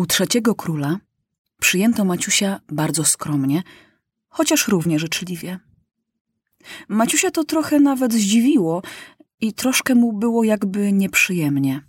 U 0.00 0.06
trzeciego 0.06 0.54
króla 0.54 0.98
przyjęto 1.60 2.04
Maciusia 2.04 2.60
bardzo 2.68 3.04
skromnie, 3.04 3.62
chociaż 4.28 4.68
równie 4.68 4.98
życzliwie. 4.98 5.58
Maciusia 6.88 7.30
to 7.30 7.44
trochę 7.44 7.80
nawet 7.80 8.12
zdziwiło 8.12 8.82
i 9.40 9.52
troszkę 9.52 9.94
mu 9.94 10.12
było 10.12 10.44
jakby 10.44 10.92
nieprzyjemnie. 10.92 11.80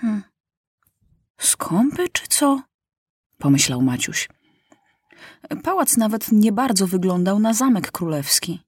Hm. 0.00 0.22
Skąpy 1.38 2.08
czy 2.08 2.28
co? 2.28 2.62
pomyślał 3.38 3.82
Maciuś. 3.82 4.28
Pałac 5.62 5.96
nawet 5.96 6.32
nie 6.32 6.52
bardzo 6.52 6.86
wyglądał 6.86 7.38
na 7.38 7.54
zamek 7.54 7.90
królewski. 7.90 8.60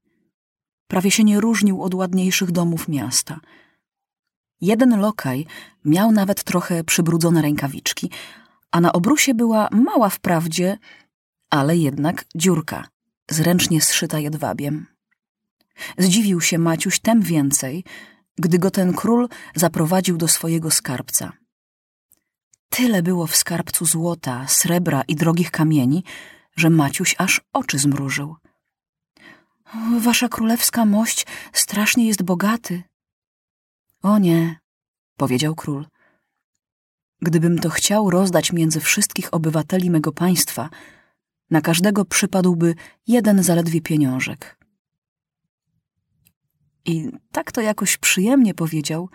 Prawie 0.87 1.11
się 1.11 1.25
nie 1.25 1.41
różnił 1.41 1.83
od 1.83 1.95
ładniejszych 1.95 2.51
domów 2.51 2.89
miasta. 2.89 3.41
Jeden 4.61 5.01
lokaj 5.01 5.47
miał 5.85 6.13
nawet 6.13 6.45
trochę 6.45 6.85
przybrudzone 6.85 7.43
rękawiczki, 7.43 8.11
a 8.73 8.81
na 8.81 8.93
obrusie 8.93 9.35
była 9.35 9.69
mała 9.73 10.09
wprawdzie, 10.09 10.79
ale 11.51 11.77
jednak 11.77 12.25
dziurka, 12.35 12.89
zręcznie 13.31 13.81
zszyta 13.81 14.19
jedwabiem. 14.19 14.87
Zdziwił 15.99 16.41
się 16.41 16.59
Maciuś 16.59 17.01
tem 17.01 17.23
więcej, 17.23 17.85
gdy 18.39 18.59
go 18.59 18.71
ten 18.71 18.93
król 18.93 19.29
zaprowadził 19.55 20.17
do 20.17 20.29
swojego 20.29 20.71
skarbca. 20.71 21.33
Tyle 22.69 23.03
było 23.03 23.27
w 23.27 23.37
skarbcu 23.37 23.87
złota, 23.87 24.49
srebra 24.49 25.03
i 25.09 25.17
drogich 25.17 25.51
kamieni, 25.51 26.05
że 26.57 26.71
Maciuś 26.71 27.15
aż 27.19 27.41
oczy 27.53 27.79
zmrużył. 27.79 28.37
Wasza 29.99 30.29
królewska 30.29 30.85
mość 30.85 31.27
strasznie 31.53 32.07
jest 32.07 32.23
bogaty. 32.23 32.83
O 34.03 34.19
nie, 34.19 34.57
powiedział 35.17 35.55
król. 35.55 35.87
Gdybym 37.23 37.59
to 37.59 37.71
chciał 37.71 38.11
rozdać 38.11 38.53
między 38.53 38.81
wszystkich 38.81 39.35
obywateli 39.35 39.91
mego 39.91 40.13
państwa, 40.13 40.71
na 41.51 41.61
każdego 41.61 42.05
przypadłby 42.05 42.75
jeden 43.07 43.43
zaledwie 43.43 43.81
pieniążek. 43.81 44.59
I 46.85 47.11
tak 47.33 47.53
to 47.53 47.61
jakoś 47.61 47.97
przyjemnie 47.97 48.55
powiedział, 48.55 49.09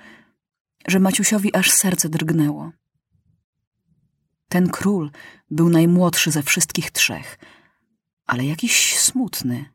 że 0.88 1.00
Maciusiowi 1.00 1.56
aż 1.56 1.72
serce 1.72 2.09
drgnęło. 2.09 2.72
Ten 4.50 4.70
król 4.70 5.12
był 5.52 5.70
najmłodszy 5.70 6.32
ze 6.32 6.44
wszystkich 6.44 6.92
trzech, 6.92 7.39
ale 8.26 8.45
jakiś 8.45 9.00
smutny. 9.00 9.66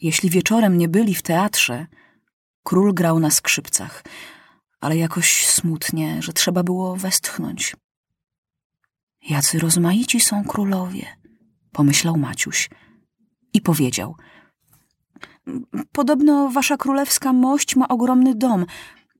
Jeśli 0.00 0.30
wieczorem 0.30 0.78
nie 0.78 0.88
byli 0.88 1.14
w 1.14 1.22
teatrze, 1.22 1.86
król 2.62 2.94
grał 2.94 3.20
na 3.20 3.30
skrzypcach, 3.30 4.02
ale 4.84 4.96
jakoś 4.96 5.46
smutnie, 5.46 6.22
że 6.22 6.32
trzeba 6.32 6.62
było 6.62 6.96
westchnąć. 6.96 7.76
Jacy 9.30 9.58
rozmaici 9.58 10.20
są 10.20 10.44
królowie, 10.44 11.06
pomyślał 11.72 12.16
Maciuś 12.16 12.70
i 13.52 13.60
powiedział. 13.60 14.16
Podobno 15.92 16.50
wasza 16.50 16.76
królewska 16.76 17.32
mość 17.32 17.76
ma 17.76 17.88
ogromny 17.88 18.34
dom, 18.34 18.66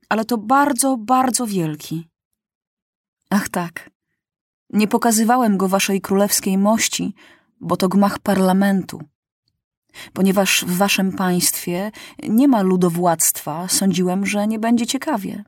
ale 0.08 0.24
to 0.24 0.38
bardzo, 0.38 0.96
bardzo 0.96 1.46
wielki. 1.46 2.08
Ach 3.30 3.48
tak. 3.48 3.90
Nie 4.70 4.88
pokazywałem 4.88 5.56
go 5.56 5.68
waszej 5.68 6.00
królewskiej 6.00 6.58
mości, 6.58 7.14
bo 7.60 7.76
to 7.76 7.88
gmach 7.88 8.18
parlamentu. 8.18 9.00
Ponieważ 10.12 10.64
w 10.64 10.76
waszym 10.76 11.12
państwie 11.12 11.90
nie 12.28 12.48
ma 12.48 12.62
ludowładztwa, 12.62 13.68
sądziłem, 13.68 14.26
że 14.26 14.46
nie 14.46 14.58
będzie 14.58 14.86
ciekawie. 14.86 15.44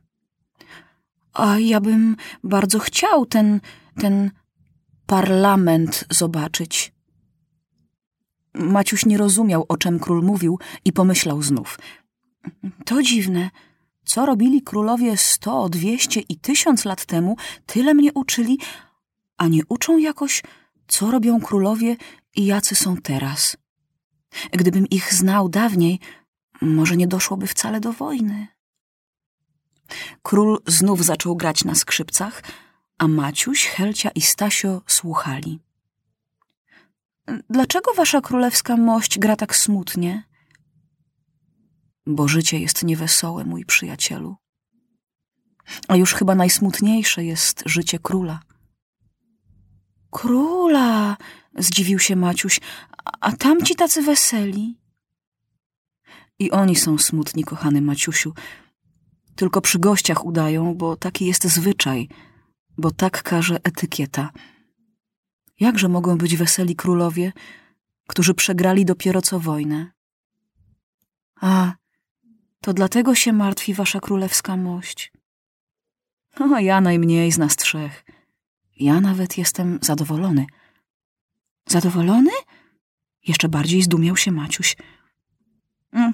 A 1.32 1.58
ja 1.58 1.80
bym 1.80 2.16
bardzo 2.44 2.78
chciał 2.78 3.26
ten, 3.26 3.60
ten 4.00 4.30
parlament 5.06 6.04
zobaczyć. 6.10 6.92
Maciuś 8.54 9.06
nie 9.06 9.18
rozumiał, 9.18 9.64
o 9.68 9.77
czym 9.77 9.98
król 9.98 10.22
mówił 10.22 10.58
i 10.84 10.92
pomyślał 10.92 11.42
znów. 11.42 11.78
To 12.84 13.02
dziwne. 13.02 13.50
Co 14.05 14.27
robili 14.27 14.62
królowie 14.62 15.16
sto, 15.16 15.68
dwieście 15.68 16.20
i 16.20 16.39
tysiąc 16.39 16.84
lat 16.84 17.05
temu, 17.05 17.36
tyle 17.66 17.95
mnie 17.95 18.12
uczyli, 18.12 18.58
a 19.36 19.48
nie 19.48 19.61
uczą 19.68 19.98
jakoś, 19.98 20.42
co 20.89 21.11
robią 21.11 21.40
królowie 21.40 21.96
i 22.36 22.46
jacy 22.46 22.74
są 22.74 22.96
teraz. 22.96 23.56
Gdybym 24.52 24.86
ich 24.86 25.14
znał 25.14 25.48
dawniej, 25.48 26.00
może 26.61 26.96
nie 26.96 27.06
doszłoby 27.06 27.46
wcale 27.46 27.80
do 27.80 27.92
wojny. 27.92 28.55
Król 30.23 30.58
znów 30.67 31.05
zaczął 31.05 31.36
grać 31.36 31.64
na 31.64 31.74
skrzypcach, 31.74 32.42
a 32.98 33.08
Maciuś, 33.08 33.67
Helcia 33.67 34.11
i 34.11 34.20
Stasio 34.20 34.83
słuchali. 34.86 35.61
Dlaczego 37.51 37.95
wasza 37.95 38.20
królewska 38.20 38.77
mość 38.77 39.19
gra 39.19 39.36
tak 39.36 39.57
smutnie? 39.57 40.25
Bo 42.07 42.29
życie 42.29 42.58
jest 42.58 42.85
niewesołe, 42.85 43.45
mój 43.45 43.64
przyjacielu. 43.64 44.36
A 45.89 45.96
już 45.96 46.14
chyba 46.14 46.35
najsmutniejsze 46.35 47.25
jest 47.25 47.63
życie 47.67 47.98
króla. 47.98 48.41
Króla! 50.11 51.17
zdziwił 51.58 51.98
się 51.98 52.17
Maciuś. 52.17 52.61
A 53.20 53.33
tamci 53.33 53.75
tacy 53.75 54.02
weseli? 54.02 54.79
I 56.39 56.51
oni 56.51 56.77
są 56.77 56.98
smutni, 56.98 57.45
kochany 57.45 57.80
Maciusiu. 57.80 58.33
Tylko 59.36 59.61
przy 59.61 59.79
gościach 59.79 60.24
udają, 60.24 60.74
bo 60.74 60.97
taki 60.97 61.27
jest 61.27 61.45
zwyczaj, 61.45 62.08
bo 62.79 62.91
tak 62.91 63.23
każe 63.23 63.57
etykieta. 63.64 64.30
Jakże 65.61 65.89
mogą 65.89 66.19
być 66.19 66.36
weseli 66.36 66.77
królowie, 66.77 67.33
którzy 68.07 68.35
przegrali 68.35 68.85
dopiero 68.85 69.23
co 69.23 69.41
wojnę? 69.41 69.92
A, 71.41 71.73
to 72.61 72.73
dlatego 72.73 73.14
się 73.14 73.33
martwi 73.33 73.75
wasza 73.75 74.01
królewska 74.01 74.57
mość. 74.57 75.13
O, 76.41 76.58
ja 76.58 76.80
najmniej 76.80 77.33
z 77.33 77.39
nas 77.39 77.57
trzech. 77.57 78.05
Ja 78.77 79.01
nawet 79.01 79.39
jestem 79.39 79.79
zadowolony. 79.83 80.46
Zadowolony? 81.67 82.30
Jeszcze 83.27 83.48
bardziej 83.48 83.83
zdumiał 83.83 84.17
się 84.17 84.33
Maciuś. 84.33 84.77
Mm. 85.92 86.13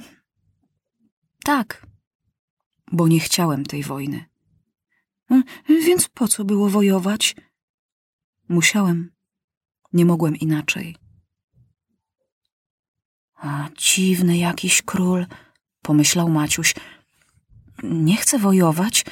Tak, 1.45 1.87
bo 2.93 3.09
nie 3.09 3.21
chciałem 3.21 3.65
tej 3.65 3.83
wojny. 3.83 4.25
Mm, 5.31 5.45
więc 5.69 6.09
po 6.09 6.29
co 6.29 6.45
było 6.45 6.69
wojować? 6.69 7.37
Musiałem. 8.49 9.13
Nie 9.93 10.05
mogłem 10.05 10.37
inaczej. 10.37 10.97
A 13.35 13.69
dziwny 13.79 14.39
jakiś 14.39 14.83
król, 14.83 15.27
pomyślał 15.83 16.29
Maciuś. 16.29 16.75
Nie 17.83 18.17
chce 18.17 18.39
wojować, 18.39 19.05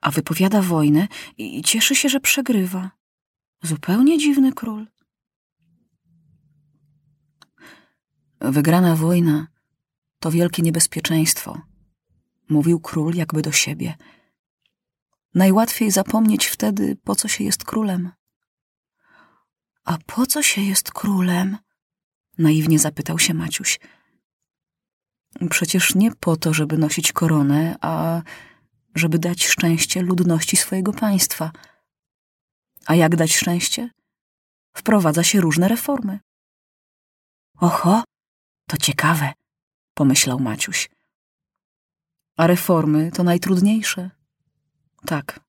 a 0.00 0.10
wypowiada 0.10 0.62
wojnę 0.62 1.08
i 1.36 1.62
cieszy 1.62 1.94
się, 1.94 2.08
że 2.08 2.20
przegrywa. 2.20 2.90
Zupełnie 3.62 4.18
dziwny 4.18 4.52
król. 4.52 4.86
Wygrana 8.40 8.96
wojna 8.96 9.46
to 10.18 10.30
wielkie 10.30 10.62
niebezpieczeństwo, 10.62 11.60
mówił 12.48 12.80
król 12.80 13.14
jakby 13.14 13.42
do 13.42 13.52
siebie. 13.52 13.94
Najłatwiej 15.34 15.90
zapomnieć 15.90 16.46
wtedy, 16.46 16.96
po 17.04 17.14
co 17.14 17.28
się 17.28 17.44
jest 17.44 17.64
królem. 17.64 18.10
A 19.84 19.98
po 20.06 20.26
co 20.26 20.42
się 20.42 20.60
jest 20.62 20.92
królem? 20.92 21.58
Naiwnie 22.38 22.78
zapytał 22.78 23.18
się 23.18 23.34
Maciuś. 23.34 23.80
Przecież 25.50 25.94
nie 25.94 26.10
po 26.12 26.36
to, 26.36 26.54
żeby 26.54 26.78
nosić 26.78 27.12
koronę, 27.12 27.76
a 27.80 28.22
żeby 28.94 29.18
dać 29.18 29.46
szczęście 29.46 30.02
ludności 30.02 30.56
swojego 30.56 30.92
państwa. 30.92 31.52
A 32.86 32.94
jak 32.94 33.16
dać 33.16 33.36
szczęście? 33.36 33.90
Wprowadza 34.76 35.22
się 35.22 35.40
różne 35.40 35.68
reformy. 35.68 36.20
Oho, 37.60 38.04
to 38.68 38.76
ciekawe, 38.76 39.32
pomyślał 39.94 40.40
Maciuś. 40.40 40.90
A 42.38 42.46
reformy 42.46 43.10
to 43.10 43.22
najtrudniejsze. 43.22 44.10
Tak, 45.06 45.40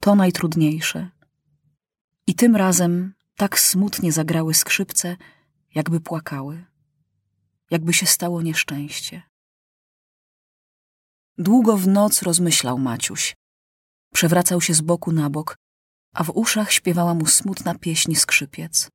to 0.00 0.14
najtrudniejsze. 0.14 1.10
I 2.26 2.34
tym 2.34 2.56
razem 2.56 3.14
tak 3.36 3.60
smutnie 3.60 4.12
zagrały 4.12 4.54
skrzypce, 4.54 5.16
jakby 5.74 6.00
płakały, 6.00 6.64
jakby 7.70 7.92
się 7.92 8.06
stało 8.06 8.42
nieszczęście. 8.42 9.22
Długo 11.38 11.76
w 11.76 11.88
noc 11.88 12.22
rozmyślał 12.22 12.78
Maciuś. 12.78 13.36
Przewracał 14.12 14.60
się 14.60 14.74
z 14.74 14.80
boku 14.80 15.12
na 15.12 15.30
bok, 15.30 15.56
a 16.12 16.24
w 16.24 16.30
uszach 16.30 16.72
śpiewała 16.72 17.14
mu 17.14 17.26
smutna 17.26 17.74
pieśń 17.74 18.14
skrzypiec. 18.14 18.90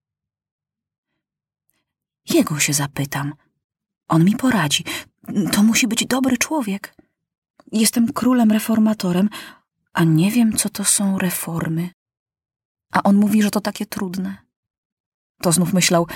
Jego 2.29 2.59
się 2.59 2.73
zapytam. 2.73 3.33
On 4.07 4.25
mi 4.25 4.35
poradzi. 4.35 4.83
To 5.51 5.63
musi 5.63 5.87
być 5.87 6.05
dobry 6.05 6.37
człowiek. 6.37 6.95
Jestem 7.71 8.13
królem 8.13 8.51
reformatorem, 8.51 9.29
A 9.95 10.03
nie 10.03 10.31
wiem, 10.31 10.57
co 10.57 10.69
to 10.69 10.83
są 10.83 11.17
reformy. 11.17 11.89
A 12.91 13.03
on 13.03 13.15
mówi, 13.15 13.43
że 13.43 13.51
to 13.51 13.61
takie 13.61 13.85
trudne. 13.85 14.37
To 15.41 15.51
znów 15.51 15.73
myślał, 15.73 16.07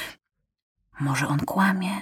może 0.99 1.27
on 1.27 1.39
kłamie, 1.39 2.01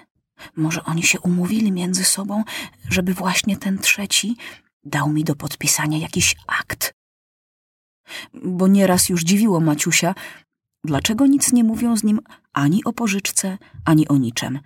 może 0.56 0.84
oni 0.84 1.04
się 1.04 1.20
umówili 1.20 1.72
między 1.72 2.04
sobą, 2.04 2.44
żeby 2.90 3.14
właśnie 3.14 3.58
ten 3.58 3.78
trzeci 3.80 4.38
dał 4.84 5.10
mi 5.10 5.24
do 5.24 5.36
podpisania 5.36 5.98
jakiś 5.98 6.36
akt. 6.48 6.94
Bo 8.34 8.68
nieraz 8.68 9.10
już 9.10 9.24
dziwiło 9.24 9.60
Maciusia, 9.60 10.16
dlaczego 10.84 11.26
nic 11.26 11.54
nie 11.54 11.64
mówią 11.64 11.98
z 11.98 12.04
nim 12.04 12.20
ani 12.54 12.84
o 12.84 12.94
pożyczce, 12.94 13.58
ani 13.86 14.08
o 14.08 14.18
niczym. 14.18 14.60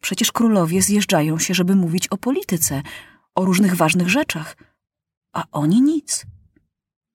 Przecież 0.00 0.32
królowie 0.32 0.82
zjeżdżają 0.82 1.38
się, 1.38 1.54
żeby 1.54 1.76
mówić 1.76 2.08
o 2.08 2.16
polityce, 2.16 2.82
o 3.34 3.44
różnych 3.44 3.74
ważnych 3.74 4.08
rzeczach, 4.08 4.56
a 5.32 5.44
oni 5.52 5.82
nic. 5.82 6.26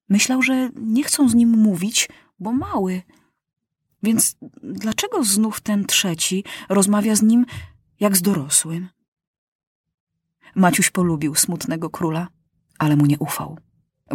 Myślał, 0.10 0.42
że 0.42 0.70
nie 0.76 1.04
chcą 1.04 1.30
z 1.30 1.36
nim 1.36 1.50
mówić, 1.50 2.10
bo 2.40 2.54
mały. 2.54 3.02
Więc 4.04 4.36
dlaczego 4.64 5.24
znów 5.24 5.62
ten 5.62 5.86
trzeci 5.86 6.44
rozmawia 6.70 7.16
z 7.16 7.22
nim 7.22 7.46
jak 8.00 8.18
z 8.18 8.22
dorosłym? 8.22 8.90
Maciuś 10.56 10.90
polubił 10.90 11.36
smutnego 11.36 11.90
króla, 11.90 12.28
ale 12.78 12.96
mu 12.96 13.06
nie 13.06 13.20
ufał, 13.20 13.58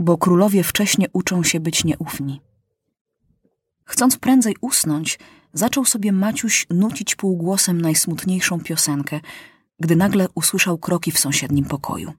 bo 0.00 0.18
królowie 0.18 0.62
wcześnie 0.62 1.06
uczą 1.12 1.42
się 1.42 1.60
być 1.60 1.84
nieufni. 1.84 2.40
Chcąc 3.84 4.16
prędzej 4.16 4.56
usnąć, 4.60 5.18
zaczął 5.52 5.84
sobie 5.84 6.12
Maciuś 6.12 6.66
nucić 6.70 7.16
półgłosem 7.16 7.80
najsmutniejszą 7.80 8.60
piosenkę, 8.60 9.20
gdy 9.80 9.96
nagle 9.96 10.28
usłyszał 10.34 10.78
kroki 10.78 11.12
w 11.12 11.18
sąsiednim 11.18 11.64
pokoju. 11.64 12.12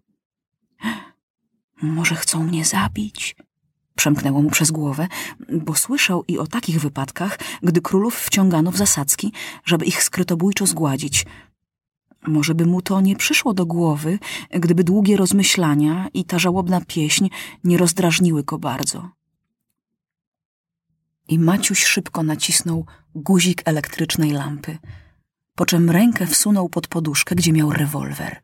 Może 1.82 2.16
chcą 2.16 2.44
mnie 2.44 2.66
zabić? 2.66 3.36
Przemknęło 3.96 4.42
mu 4.42 4.50
przez 4.50 4.72
głowę, 4.72 5.08
bo 5.50 5.76
słyszał 5.76 6.24
i 6.28 6.38
o 6.38 6.48
takich 6.48 6.82
wypadkach, 6.82 7.40
gdy 7.64 7.82
królów 7.82 8.16
wciągano 8.16 8.72
w 8.72 8.78
zasadzki, 8.78 9.34
żeby 9.66 9.86
ich 9.86 10.04
skrytobójczo 10.04 10.66
zgładzić. 10.66 11.26
Może 12.28 12.56
by 12.56 12.66
mu 12.66 12.82
to 12.82 13.02
nie 13.02 13.16
przyszło 13.16 13.54
do 13.54 13.66
głowy, 13.66 14.20
gdyby 14.52 14.84
długie 14.84 15.18
rozmyślania 15.18 16.08
i 16.14 16.26
ta 16.26 16.40
żałobna 16.40 16.82
pieśń 16.88 17.30
nie 17.64 17.78
rozdrażniły 17.78 18.44
go 18.44 18.58
bardzo. 18.58 19.10
I 21.28 21.40
Maciuś 21.40 21.86
szybko 21.86 22.24
nacisnął 22.24 22.86
guzik 23.16 23.62
elektrycznej 23.66 24.32
lampy, 24.32 24.78
po 25.56 25.66
czym 25.66 25.90
rękę 25.90 26.28
wsunął 26.28 26.70
pod 26.70 26.88
poduszkę, 26.88 27.36
gdzie 27.36 27.54
miał 27.54 27.72
rewolwer. 27.72 28.42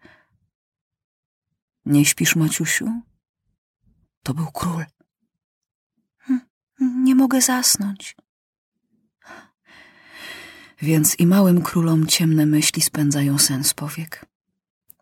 Nie 1.85 2.05
śpisz, 2.05 2.35
Maciusiu? 2.35 3.01
To 4.23 4.33
był 4.33 4.51
król. 4.51 4.85
Hm, 6.17 6.41
nie 6.79 7.15
mogę 7.15 7.41
zasnąć. 7.41 8.15
Więc 10.81 11.19
i 11.19 11.27
małym 11.27 11.61
królom 11.61 12.07
ciemne 12.07 12.45
myśli 12.45 12.81
spędzają 12.81 13.37
sens 13.37 13.73
powiek. 13.73 14.25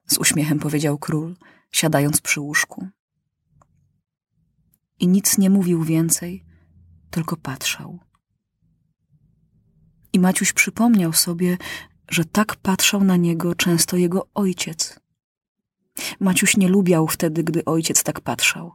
Z 0.05 0.17
uśmiechem 0.17 0.59
powiedział 0.59 0.97
król, 0.97 1.35
siadając 1.71 2.21
przy 2.21 2.39
łóżku. 2.39 2.87
I 4.99 5.07
nic 5.07 5.37
nie 5.37 5.49
mówił 5.49 5.83
więcej, 5.83 6.45
tylko 7.09 7.37
patrzał. 7.37 7.99
I 10.13 10.19
Maciuś 10.19 10.53
przypomniał 10.53 11.13
sobie, 11.13 11.57
że 12.09 12.25
tak 12.25 12.55
patrzał 12.55 13.03
na 13.03 13.17
niego 13.17 13.55
często 13.55 13.97
jego 13.97 14.27
ojciec. 14.33 14.99
Maciuś 16.19 16.57
nie 16.57 16.67
lubiał 16.67 17.07
wtedy, 17.07 17.43
gdy 17.43 17.65
ojciec 17.65 18.03
tak 18.03 18.21
patrzał. 18.21 18.71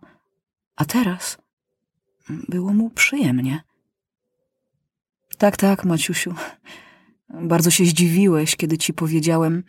A 0.76 0.84
teraz 0.84 1.38
było 2.28 2.72
mu 2.72 2.90
przyjemnie. 2.90 3.62
Tak, 5.38 5.56
tak, 5.56 5.84
Maciusiu. 5.84 6.34
Bardzo 7.28 7.70
się 7.70 7.84
zdziwiłeś, 7.84 8.56
kiedy 8.56 8.78
ci 8.78 8.94
powiedziałem, 8.94 9.64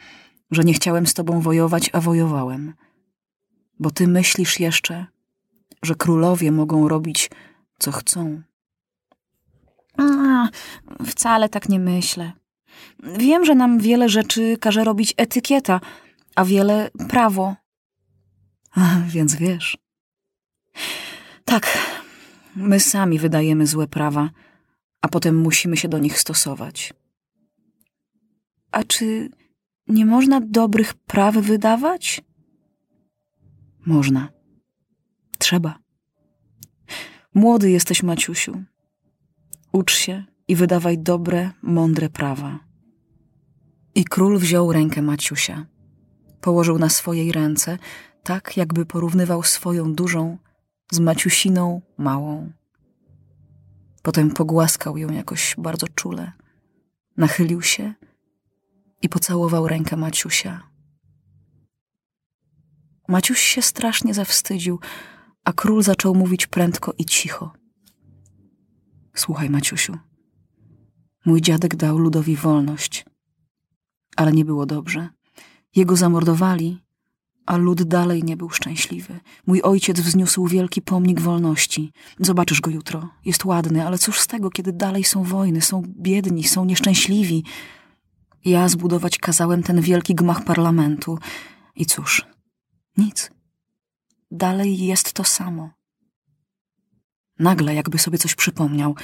że 0.52 0.64
nie 0.64 0.74
chciałem 0.74 1.08
z 1.08 1.14
tobą 1.14 1.42
wojować, 1.42 1.90
a 1.94 2.02
wojowałem. 2.02 2.74
Bo 3.80 3.92
ty 3.92 4.08
myślisz 4.08 4.60
jeszcze, 4.60 5.06
że 5.82 5.96
królowie 5.96 6.52
mogą 6.52 6.88
robić, 6.88 7.30
co 7.80 7.92
chcą. 7.92 8.42
A, 9.98 10.48
wcale 11.06 11.50
tak 11.50 11.70
nie 11.70 11.80
myślę. 11.80 12.32
Wiem, 13.04 13.46
że 13.46 13.56
nam 13.56 13.80
wiele 13.80 14.10
rzeczy 14.10 14.58
każe 14.58 14.84
robić 14.84 15.14
etykieta, 15.18 15.82
a 16.36 16.46
wiele 16.46 16.92
prawo. 17.10 17.56
Więc 19.08 19.36
wiesz. 19.36 19.78
Tak, 21.46 21.78
my 22.56 22.80
sami 22.80 23.20
wydajemy 23.20 23.68
złe 23.68 23.88
prawa, 23.88 24.30
a 25.02 25.08
potem 25.08 25.38
musimy 25.38 25.78
się 25.78 25.88
do 25.88 26.00
nich 26.00 26.20
stosować. 26.20 26.94
A 28.72 28.84
czy 28.84 29.30
nie 29.88 30.06
można 30.06 30.42
dobrych 30.42 30.94
praw 30.94 31.36
wydawać? 31.36 32.22
Można. 33.86 34.30
Trzeba. 35.38 35.80
Młody 37.34 37.72
jesteś, 37.72 38.04
Maciusiu. 38.04 38.64
Ucz 39.72 39.96
się 39.96 40.24
i 40.48 40.56
wydawaj 40.56 40.98
dobre, 40.98 41.52
mądre 41.62 42.10
prawa. 42.10 42.65
I 43.96 44.06
król 44.06 44.40
wziął 44.40 44.74
rękę 44.74 45.02
Maciusia. 45.02 45.66
Położył 46.42 46.78
na 46.78 46.90
swojej 46.90 47.32
ręce, 47.32 47.78
tak 48.24 48.58
jakby 48.58 48.86
porównywał 48.86 49.44
swoją 49.44 49.94
dużą 49.94 50.38
z 50.92 51.00
Maciusiną 51.00 51.82
małą. 51.98 52.52
Potem 54.02 54.32
pogłaskał 54.32 54.98
ją 54.98 55.12
jakoś 55.12 55.56
bardzo 55.58 55.88
czule. 55.88 56.32
Nachylił 57.18 57.62
się 57.62 57.94
i 59.02 59.10
pocałował 59.10 59.68
rękę 59.68 59.98
Maciusia. 59.98 60.70
Maciuś 63.08 63.40
się 63.40 63.62
strasznie 63.62 64.14
zawstydził, 64.14 64.80
a 65.44 65.54
król 65.54 65.84
zaczął 65.84 66.16
mówić 66.16 66.48
prędko 66.48 66.94
i 66.98 67.06
cicho. 67.06 67.54
Słuchaj, 69.16 69.50
Maciusiu. 69.50 69.98
Mój 71.26 71.42
dziadek 71.42 71.76
dał 71.76 71.98
ludowi 71.98 72.36
wolność, 72.36 73.06
ale 74.16 74.32
nie 74.32 74.46
było 74.46 74.66
dobrze. 74.66 75.10
Jego 75.76 75.96
zamordowali, 75.96 76.86
a 77.46 77.58
lud 77.58 77.84
dalej 77.84 78.24
nie 78.24 78.38
był 78.38 78.50
szczęśliwy. 78.50 79.20
Mój 79.48 79.62
ojciec 79.62 80.00
wzniósł 80.00 80.48
wielki 80.48 80.82
pomnik 80.82 81.22
wolności. 81.22 81.92
Zobaczysz 82.20 82.62
go 82.62 82.72
jutro. 82.72 83.10
Jest 83.26 83.46
ładny, 83.46 83.88
ale 83.88 83.98
cóż 83.98 84.20
z 84.20 84.28
tego, 84.28 84.50
kiedy 84.50 84.74
dalej 84.74 85.04
są 85.04 85.24
wojny, 85.24 85.62
są 85.62 85.84
biedni, 85.98 86.44
są 86.44 86.66
nieszczęśliwi. 86.66 87.44
Ja 88.46 88.70
zbudować 88.70 89.18
kazałem 89.18 89.64
ten 89.64 89.82
wielki 89.82 90.16
gmach 90.16 90.44
parlamentu. 90.44 91.18
I 91.76 91.86
cóż, 91.86 92.26
nic. 92.98 93.32
Dalej 94.32 94.78
jest 94.78 95.14
to 95.14 95.24
samo. 95.24 95.70
Nagle 97.40 97.76
jakby 97.76 98.00
sobie 98.00 98.18
coś 98.18 98.36
przypomniał. 98.36 98.96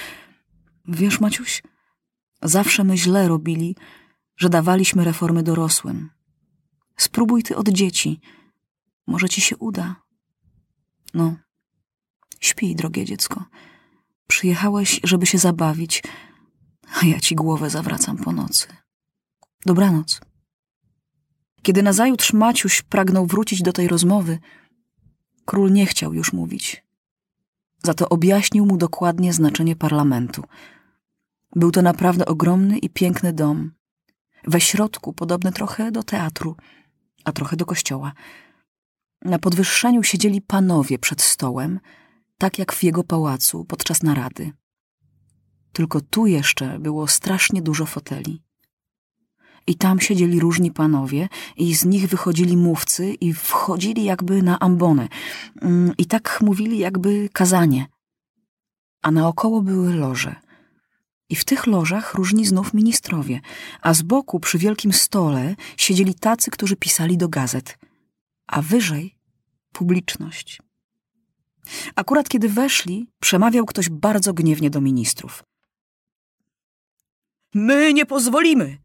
Wiesz, 0.88 1.20
Maciuś, 1.20 1.64
zawsze 2.42 2.84
my 2.84 2.98
źle 2.98 3.28
robili, 3.28 3.76
że 4.38 4.50
dawaliśmy 4.50 5.04
reformy 5.04 5.44
dorosłym. 5.44 6.10
Spróbuj 6.98 7.44
ty 7.44 7.56
od 7.56 7.70
dzieci. 7.70 8.20
Może 9.08 9.30
ci 9.30 9.42
się 9.42 9.58
uda. 9.58 9.96
No, 11.14 11.36
śpij, 12.40 12.76
drogie 12.76 13.06
dziecko. 13.06 13.46
Przyjechałeś, 14.28 15.00
żeby 15.04 15.26
się 15.26 15.38
zabawić, 15.38 16.04
a 17.02 17.06
ja 17.06 17.20
ci 17.20 17.36
głowę 17.36 17.70
zawracam 17.70 18.18
po 18.18 18.32
nocy. 18.32 18.68
Dobranoc. 19.66 20.22
Kiedy 21.62 21.84
nazajutrz 21.84 22.34
Maciuś 22.34 22.82
pragnął 22.82 23.26
wrócić 23.26 23.62
do 23.62 23.74
tej 23.74 23.88
rozmowy, 23.88 24.40
król 25.46 25.72
nie 25.72 25.86
chciał 25.86 26.14
już 26.14 26.34
mówić. 26.34 26.84
Za 27.84 27.94
to 27.94 28.10
objaśnił 28.10 28.66
mu 28.66 28.78
dokładnie 28.78 29.34
znaczenie 29.34 29.76
parlamentu. 29.76 30.44
Był 31.56 31.72
to 31.72 31.82
naprawdę 31.82 32.26
ogromny 32.26 32.78
i 32.78 32.90
piękny 32.90 33.34
dom. 33.34 33.72
We 34.44 34.62
środku 34.62 35.14
podobny 35.14 35.52
trochę 35.52 35.92
do 35.92 36.04
teatru, 36.04 36.56
a 37.24 37.32
trochę 37.32 37.56
do 37.56 37.66
kościoła. 37.66 38.14
Na 39.26 39.40
podwyższeniu 39.40 40.04
siedzieli 40.04 40.42
panowie 40.42 41.00
przed 41.00 41.22
stołem, 41.22 41.80
tak 42.38 42.60
jak 42.60 42.74
w 42.74 42.84
jego 42.84 43.04
pałacu 43.04 43.66
podczas 43.66 44.04
narady. 44.04 44.52
Tylko 45.74 46.02
tu 46.02 46.28
jeszcze 46.28 46.80
było 46.80 47.08
strasznie 47.08 47.62
dużo 47.62 47.86
foteli. 47.86 48.42
I 49.68 49.76
tam 49.76 50.00
siedzieli 50.00 50.40
różni 50.40 50.72
panowie, 50.72 51.30
i 51.58 51.76
z 51.76 51.86
nich 51.86 52.08
wychodzili 52.08 52.58
mówcy 52.58 53.14
i 53.14 53.34
wchodzili 53.34 54.04
jakby 54.04 54.44
na 54.44 54.60
ambonę. 54.60 55.08
Mm, 55.62 55.94
I 55.98 56.06
tak 56.06 56.40
mówili 56.42 56.78
jakby 56.78 57.30
kazanie. 57.34 57.86
A 59.02 59.12
naokoło 59.12 59.62
były 59.62 59.94
loże. 59.94 60.36
I 61.32 61.36
w 61.36 61.46
tych 61.46 61.68
lożach 61.68 62.14
różni 62.14 62.46
znów 62.46 62.74
ministrowie, 62.74 63.40
a 63.82 63.94
z 63.94 64.02
boku 64.02 64.40
przy 64.40 64.58
wielkim 64.58 64.94
stole 64.94 65.56
siedzieli 65.78 66.14
tacy, 66.14 66.52
którzy 66.52 66.76
pisali 66.76 67.18
do 67.18 67.30
gazet. 67.30 67.78
A 68.48 68.62
wyżej 68.62 69.16
publiczność. 69.72 70.62
Akurat 71.96 72.30
kiedy 72.30 72.50
weszli, 72.50 73.08
przemawiał 73.20 73.66
ktoś 73.66 73.90
bardzo 73.90 74.34
gniewnie 74.34 74.70
do 74.70 74.82
ministrów. 74.82 75.44
My 77.54 77.94
nie 77.94 78.06
pozwolimy! 78.06 78.78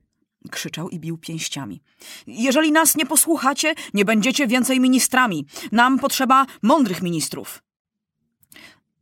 krzyczał 0.50 0.88
i 0.88 1.00
bił 1.00 1.18
pięściami. 1.18 1.82
Jeżeli 2.26 2.72
nas 2.72 2.96
nie 2.96 3.06
posłuchacie, 3.06 3.74
nie 3.94 4.04
będziecie 4.04 4.46
więcej 4.46 4.80
ministrami. 4.80 5.46
Nam 5.72 5.98
potrzeba 5.98 6.46
mądrych 6.62 7.02
ministrów. 7.02 7.65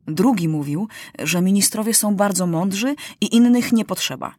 Drugi 0.06 0.48
mówił, 0.48 0.88
że 1.18 1.42
ministrowie 1.42 1.94
są 1.94 2.16
bardzo 2.16 2.46
mądrzy 2.46 2.94
i 3.20 3.36
innych 3.36 3.72
nie 3.72 3.84
potrzeba. 3.84 4.34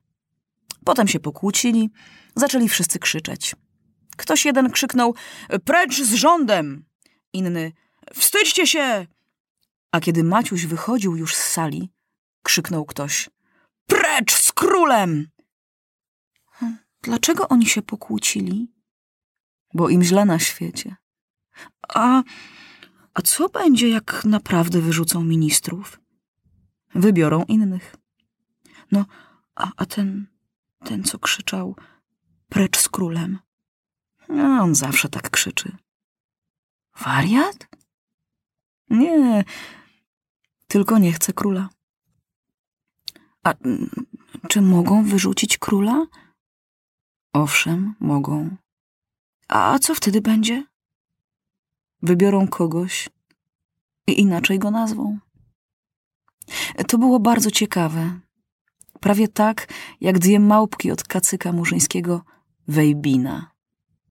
Potem 0.86 1.08
się 1.08 1.20
pokłócili, 1.20 1.90
zaczęli 2.36 2.70
wszyscy 2.70 3.00
krzyczeć. 3.00 3.56
Ktoś 4.18 4.46
jeden 4.46 4.72
krzyknął: 4.72 5.16
Precz 5.66 6.02
z 6.02 6.14
rządem! 6.14 6.86
Inny: 7.34 7.72
Wstydźcie 8.14 8.68
się! 8.68 9.08
A 9.92 10.00
kiedy 10.00 10.24
Maciuś 10.24 10.66
wychodził 10.66 11.16
już 11.16 11.36
z 11.36 11.44
sali, 11.44 11.90
krzyknął 12.44 12.86
ktoś: 12.86 13.30
Precz 13.88 14.34
z 14.34 14.52
królem! 14.52 15.28
Dlaczego 17.02 17.48
oni 17.48 17.66
się 17.66 17.82
pokłócili? 17.82 18.72
Bo 19.74 19.90
im 19.90 20.04
źle 20.04 20.26
na 20.26 20.40
świecie. 20.40 20.96
A, 21.88 22.24
a 23.16 23.22
co 23.22 23.50
będzie, 23.50 23.90
jak 23.90 24.26
naprawdę 24.26 24.82
wyrzucą 24.82 25.24
ministrów? 25.24 26.00
Wybiorą 26.96 27.44
innych. 27.44 27.96
No, 28.92 29.06
a, 29.56 29.72
a 29.78 29.86
ten, 29.86 30.28
ten, 30.86 31.04
co 31.04 31.20
krzyczał 31.20 31.76
precz 32.50 32.78
z 32.78 32.90
królem. 32.90 33.40
A 34.30 34.64
on 34.64 34.76
zawsze 34.76 35.10
tak 35.10 35.30
krzyczy. 35.30 35.78
Wariat? 37.00 37.68
Nie, 38.90 39.44
tylko 40.68 40.98
nie 40.98 41.14
chce 41.14 41.34
króla. 41.34 41.70
A 43.44 43.54
mm, 43.54 43.90
czy 44.48 44.62
mogą 44.62 45.04
wyrzucić 45.04 45.58
króla? 45.58 46.06
Owszem, 47.34 47.96
mogą. 48.00 48.56
A 49.48 49.80
co 49.80 49.96
wtedy 49.96 50.22
będzie? 50.22 50.64
Wybiorą 52.06 52.48
kogoś 52.48 53.10
i 54.08 54.22
inaczej 54.22 54.60
go 54.60 54.72
nazwą. 54.72 55.18
To 56.88 56.98
było 56.98 57.20
bardzo 57.20 57.52
ciekawe. 57.52 58.20
Prawie 59.00 59.28
tak, 59.28 59.68
jak 60.02 60.20
dwie 60.20 60.40
małpki 60.40 60.92
od 60.92 61.04
kacyka 61.04 61.52
murzyńskiego 61.52 62.22
Wejbina. 62.68 63.55